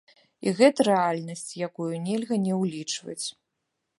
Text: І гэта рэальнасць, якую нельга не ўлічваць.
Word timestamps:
І 0.45 0.53
гэта 0.59 0.85
рэальнасць, 0.87 1.43
якую 1.67 1.91
нельга 2.07 2.35
не 2.45 2.53
ўлічваць. 2.61 3.25